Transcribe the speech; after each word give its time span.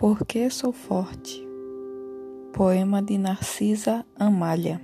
Porque 0.00 0.48
sou 0.48 0.72
forte. 0.72 1.46
Poema 2.54 3.02
de 3.02 3.18
Narcisa 3.18 4.02
Amália. 4.16 4.80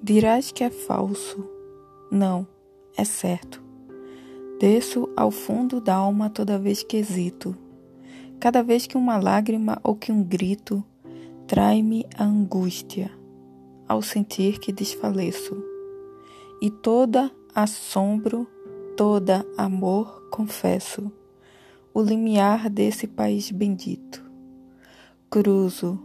Dirás 0.00 0.52
que 0.52 0.62
é 0.62 0.70
falso. 0.70 1.44
Não, 2.08 2.46
é 2.96 3.04
certo. 3.04 3.60
Desço 4.60 5.08
ao 5.16 5.32
fundo 5.32 5.80
da 5.80 5.96
alma 5.96 6.30
toda 6.30 6.60
vez 6.60 6.84
que 6.84 6.98
hesito. 6.98 7.52
Cada 8.38 8.62
vez 8.62 8.86
que 8.86 8.96
uma 8.96 9.16
lágrima 9.16 9.80
ou 9.82 9.96
que 9.96 10.12
um 10.12 10.22
grito 10.22 10.84
trai-me 11.48 12.06
a 12.16 12.22
angústia, 12.22 13.10
ao 13.88 14.00
sentir 14.00 14.60
que 14.60 14.70
desfaleço. 14.70 15.60
E 16.60 16.70
toda 16.70 17.28
assombro, 17.54 18.46
toda 18.96 19.44
amor 19.58 20.26
confesso, 20.30 21.12
o 21.92 22.00
limiar 22.00 22.70
desse 22.70 23.06
país 23.06 23.50
bendito. 23.50 24.24
Cruzo, 25.28 26.02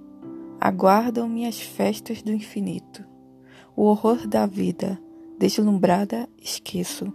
aguardam-me 0.59 1.45
as 1.45 1.59
festas 1.61 2.21
do 2.21 2.33
infinito, 2.33 3.03
o 3.75 3.83
horror 3.83 4.27
da 4.27 4.45
vida, 4.45 4.99
deslumbrada 5.39 6.27
esqueço. 6.41 7.13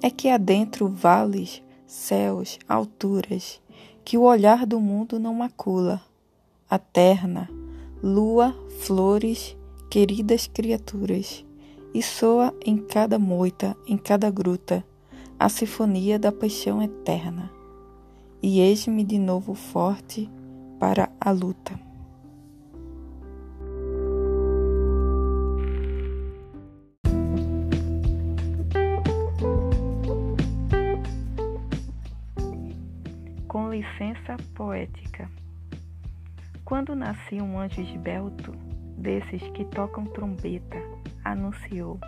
É 0.00 0.10
que 0.10 0.28
adentro 0.28 0.88
vales, 0.88 1.60
céus, 1.86 2.56
alturas, 2.68 3.60
que 4.04 4.16
o 4.16 4.22
olhar 4.22 4.64
do 4.64 4.80
mundo 4.80 5.18
não 5.18 5.34
macula. 5.34 6.00
A 6.68 6.78
terna, 6.78 7.50
lua, 8.00 8.54
flores, 8.78 9.56
queridas 9.90 10.46
criaturas 10.46 11.44
e 11.92 12.02
soa 12.02 12.54
em 12.64 12.76
cada 12.76 13.18
moita, 13.18 13.76
em 13.86 13.96
cada 13.96 14.30
gruta, 14.30 14.84
a 15.38 15.48
sinfonia 15.48 16.18
da 16.18 16.30
paixão 16.30 16.82
eterna. 16.82 17.50
E 18.42 18.60
eis-me 18.60 19.04
de 19.04 19.18
novo 19.18 19.54
forte 19.54 20.30
para 20.78 21.10
a 21.20 21.30
luta. 21.30 21.78
Com 33.46 33.70
licença 33.70 34.36
poética. 34.54 35.30
Quando 36.64 36.94
nasci 36.94 37.40
um 37.40 37.58
anjo 37.58 37.80
esbelto, 37.80 38.52
desses 38.96 39.42
que 39.54 39.64
tocam 39.64 40.04
trombeta, 40.04 40.78
anunciou: 41.24 41.98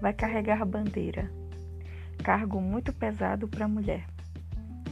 vai 0.00 0.12
carregar 0.12 0.64
bandeira. 0.64 1.30
Cargo 2.22 2.60
muito 2.60 2.92
pesado 2.92 3.48
para 3.48 3.68
mulher. 3.68 4.06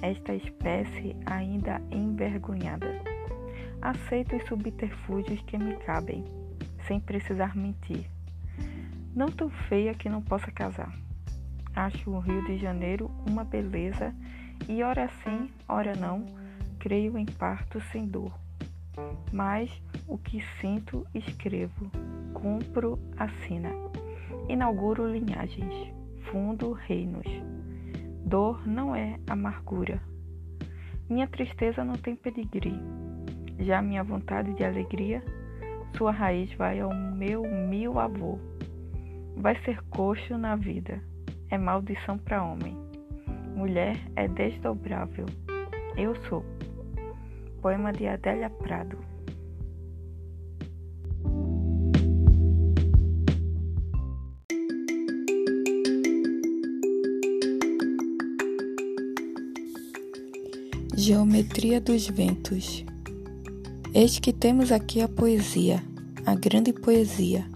Esta 0.01 0.35
espécie 0.35 1.17
ainda 1.27 1.81
envergonhada. 1.91 3.01
Aceito 3.81 4.37
os 4.37 4.45
subterfúgios 4.47 5.41
que 5.43 5.57
me 5.57 5.77
cabem, 5.77 6.25
sem 6.87 7.01
precisar 7.01 7.57
mentir. 7.57 8.07
Não 9.15 9.29
tão 9.29 9.51
feia 9.51 9.95
que 9.95 10.09
não 10.09 10.23
possa 10.23 10.51
casar. 10.51 10.93
Acho 11.75 12.11
o 12.11 12.19
Rio 12.19 12.45
de 12.47 12.59
Janeiro 12.59 13.11
uma 13.29 13.45
beleza 13.45 14.15
e, 14.69 14.83
ora 14.83 15.09
sim, 15.23 15.51
ora 15.69 15.95
não, 15.95 16.27
creio 16.79 17.17
em 17.17 17.25
parto 17.25 17.81
sem 17.91 18.07
dor. 18.07 18.33
Mas 19.33 19.71
o 20.07 20.19
que 20.19 20.43
sinto, 20.61 21.07
escrevo, 21.15 21.91
cumpro, 22.43 22.99
assina. 23.17 23.71
Inauguro 24.49 25.07
linhagens, 25.07 25.73
fundo 26.25 26.73
reinos. 26.73 27.27
Dor 28.27 28.67
não 28.67 28.97
é 28.97 29.19
amargura. 29.29 30.03
Minha 31.09 31.29
tristeza 31.29 31.85
não 31.85 31.95
tem 31.95 32.17
pedigree. 32.17 32.81
Já 33.61 33.81
minha 33.81 34.03
vontade 34.03 34.53
de 34.55 34.65
alegria, 34.65 35.23
sua 35.97 36.11
raiz 36.11 36.53
vai 36.55 36.81
ao 36.81 36.93
meu 36.93 37.43
mil 37.43 38.01
avô. 38.01 38.39
Vai 39.37 39.57
ser 39.63 39.81
coxo 39.85 40.37
na 40.37 40.57
vida, 40.57 41.01
é 41.49 41.57
maldição 41.57 42.19
para 42.19 42.43
homem. 42.43 42.77
Mulher 43.55 43.97
é 44.17 44.27
desdobrável. 44.27 45.27
Eu 45.97 46.17
sou. 46.29 46.45
Poema 47.61 47.93
de 47.93 48.09
Adélia 48.09 48.51
Prado. 48.51 49.12
Geometria 60.95 61.81
dos 61.81 62.07
ventos. 62.07 62.85
Eis 63.95 64.19
que 64.19 64.31
temos 64.31 64.71
aqui 64.71 65.01
a 65.01 65.09
poesia, 65.09 65.83
a 66.27 66.35
grande 66.35 66.71
poesia, 66.71 67.51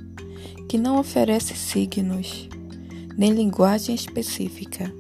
que 0.67 0.79
não 0.79 0.99
oferece 0.99 1.55
signos, 1.55 2.49
nem 3.15 3.33
linguagem 3.33 3.95
específica, 3.95 4.91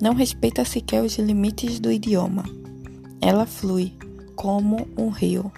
não 0.00 0.14
respeita 0.14 0.64
sequer 0.64 1.02
os 1.02 1.18
limites 1.18 1.78
do 1.78 1.92
idioma. 1.92 2.44
Ela 3.20 3.44
flui 3.44 3.92
como 4.34 4.88
um 4.96 5.10
rio, 5.10 5.52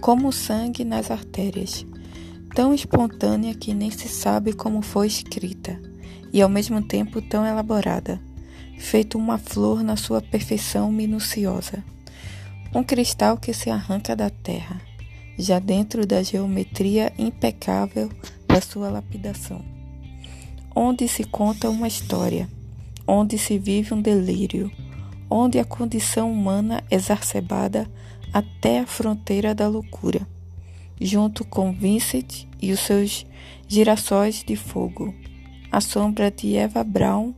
como 0.00 0.32
sangue 0.32 0.84
nas 0.84 1.10
artérias, 1.10 1.84
tão 2.54 2.72
espontânea 2.72 3.54
que 3.54 3.74
nem 3.74 3.90
se 3.90 4.08
sabe 4.08 4.54
como 4.54 4.80
foi 4.80 5.06
escrita, 5.06 5.78
e 6.32 6.40
ao 6.40 6.48
mesmo 6.48 6.82
tempo 6.82 7.20
tão 7.20 7.44
elaborada 7.46 8.26
feito 8.78 9.18
uma 9.18 9.36
flor 9.36 9.82
na 9.82 9.96
sua 9.96 10.22
perfeição 10.22 10.90
minuciosa, 10.90 11.84
um 12.74 12.82
cristal 12.82 13.36
que 13.36 13.52
se 13.52 13.68
arranca 13.68 14.14
da 14.14 14.30
terra, 14.30 14.80
já 15.36 15.58
dentro 15.58 16.06
da 16.06 16.22
geometria 16.22 17.12
impecável 17.18 18.08
da 18.46 18.60
sua 18.60 18.88
lapidação, 18.88 19.64
onde 20.74 21.08
se 21.08 21.24
conta 21.24 21.68
uma 21.68 21.88
história, 21.88 22.48
onde 23.06 23.36
se 23.36 23.58
vive 23.58 23.92
um 23.92 24.00
delírio, 24.00 24.70
onde 25.28 25.58
a 25.58 25.64
condição 25.64 26.32
humana 26.32 26.82
exacerbada 26.90 27.90
até 28.32 28.80
a 28.80 28.86
fronteira 28.86 29.54
da 29.54 29.68
loucura, 29.68 30.26
junto 31.00 31.44
com 31.44 31.72
Vincent 31.72 32.46
e 32.60 32.72
os 32.72 32.80
seus 32.80 33.26
girassóis 33.66 34.44
de 34.44 34.56
fogo, 34.56 35.14
a 35.70 35.80
sombra 35.80 36.30
de 36.30 36.56
Eva 36.56 36.82
Braun 36.82 37.34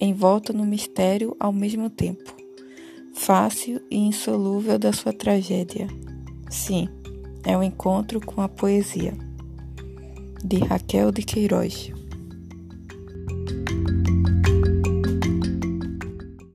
envolta 0.00 0.52
no 0.52 0.64
mistério 0.64 1.36
ao 1.38 1.52
mesmo 1.52 1.88
tempo, 1.88 2.34
fácil 3.12 3.80
e 3.90 3.96
insolúvel 3.98 4.78
da 4.78 4.92
sua 4.92 5.12
tragédia. 5.12 5.88
Sim, 6.50 6.88
é 7.44 7.56
o 7.56 7.60
um 7.60 7.62
encontro 7.62 8.20
com 8.20 8.40
a 8.40 8.48
poesia. 8.48 9.12
De 10.44 10.58
Raquel 10.58 11.10
de 11.10 11.22
Queiroz. 11.22 11.92